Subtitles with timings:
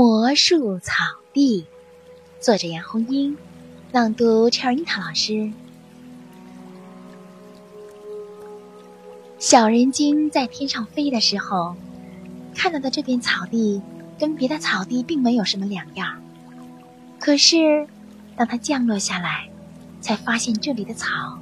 [0.00, 0.94] 魔术草
[1.34, 1.66] 地，
[2.40, 3.36] 作者杨红樱，
[3.92, 5.52] 朗读陈尔樱桃老师。
[9.38, 11.74] 小人精在天上飞的时候，
[12.54, 13.82] 看到的这片草地
[14.18, 16.18] 跟别的草地并没有什么两样。
[17.18, 17.86] 可是，
[18.36, 19.50] 当它降落下来，
[20.00, 21.38] 才发现这里的草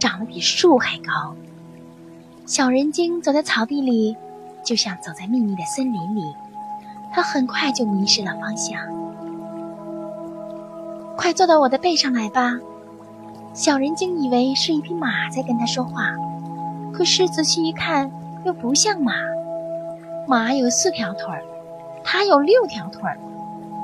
[0.00, 1.36] 长得比树还高。
[2.44, 4.16] 小人精走在草地里，
[4.66, 6.22] 就像走在秘密的森林里。
[7.12, 8.80] 他很快就迷失了方向。
[11.16, 12.58] 快坐到我的背上来吧！
[13.52, 16.12] 小人精以为是一匹马在跟他说话，
[16.94, 18.10] 可是仔细一看，
[18.44, 19.12] 又不像马。
[20.28, 21.42] 马有四条腿儿，
[22.04, 23.16] 它有六条腿儿；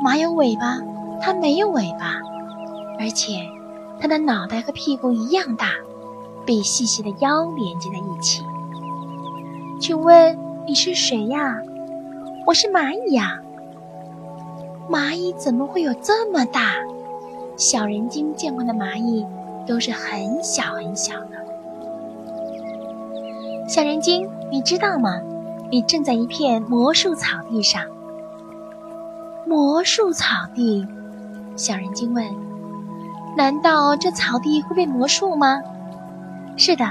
[0.00, 0.78] 马有尾巴，
[1.20, 2.20] 它没有尾巴，
[3.00, 3.40] 而且
[4.00, 5.70] 它的脑袋和屁股一样大，
[6.46, 8.44] 被细细的腰连接在一起。
[9.80, 11.60] 请问你是谁呀？
[12.46, 13.40] 我是蚂蚁呀，
[14.88, 16.74] 蚂蚁怎么会有这么大？
[17.56, 19.26] 小人精见过的蚂蚁
[19.66, 21.44] 都是很小很小的。
[23.68, 25.20] 小人精，你知道吗？
[25.72, 27.82] 你正在一片魔术草地上。
[29.44, 30.86] 魔术草地，
[31.56, 32.24] 小人精问
[33.36, 35.60] ：“难道这草地会变魔术吗？”
[36.56, 36.84] 是的，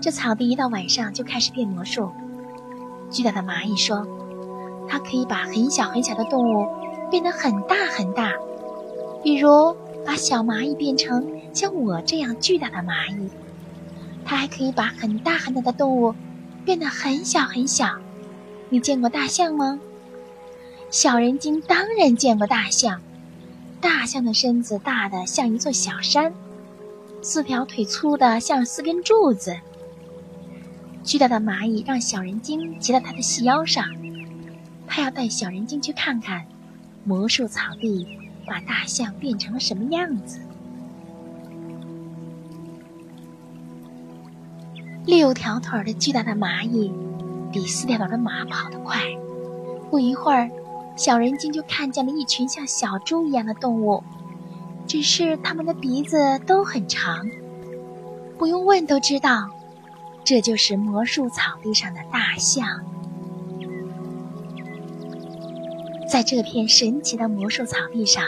[0.00, 2.12] 这草地一到晚上就开始变魔术。
[3.10, 4.06] 巨大的蚂蚁说。
[4.88, 6.66] 它可以把很小很小的动物
[7.10, 8.32] 变得很大很大，
[9.22, 13.28] 比如把小蚂蚁变成像我这样巨大的蚂蚁。
[14.24, 16.14] 它还可以把很大很大的动物
[16.64, 17.96] 变得很小很小。
[18.70, 19.80] 你见过大象吗？
[20.90, 23.00] 小人精当然见过大象。
[23.80, 26.34] 大象的身子大的像一座小山，
[27.22, 29.56] 四条腿粗的像四根柱子。
[31.04, 33.86] 巨大的蚂蚁让小人精骑到它的细腰上。
[34.98, 36.44] 他要带小人精去看看，
[37.04, 40.40] 魔术草地把大象变成了什么样子。
[45.06, 46.92] 六条腿的巨大的蚂蚁，
[47.52, 48.98] 比四条腿的马跑得快。
[49.88, 50.50] 不一会儿，
[50.96, 54.02] 小人精就看见了一群像小猪一样的动物，
[54.88, 57.30] 只是它们的鼻子都很长。
[58.36, 59.48] 不用问都知道，
[60.24, 62.80] 这就是魔术草地上的大象。
[66.08, 68.24] 在这片神奇的魔术草地上，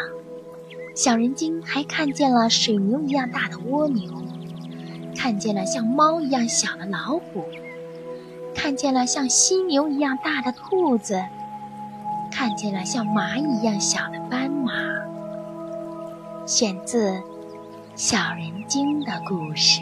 [0.94, 4.22] 小人精还看见了水牛一样大的蜗牛，
[5.16, 7.46] 看见了像猫一样小的老虎，
[8.54, 11.22] 看见了像犀牛一样大的兔子，
[12.30, 14.72] 看见了像蚂蚁一样小的斑马。
[16.44, 17.12] 选自
[17.96, 19.80] 《小人精的故事》。